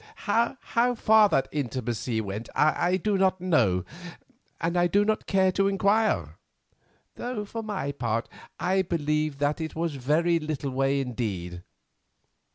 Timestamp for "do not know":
2.97-3.85